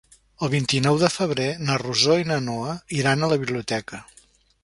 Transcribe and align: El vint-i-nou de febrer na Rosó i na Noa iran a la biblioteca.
El 0.45 0.49
vint-i-nou 0.53 0.95
de 1.01 1.09
febrer 1.15 1.45
na 1.67 1.75
Rosó 1.83 2.17
i 2.23 2.27
na 2.31 2.39
Noa 2.47 2.73
iran 3.01 3.23
a 3.23 3.29
la 3.35 3.41
biblioteca. 3.47 4.01